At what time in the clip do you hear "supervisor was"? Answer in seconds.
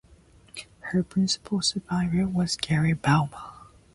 1.61-2.57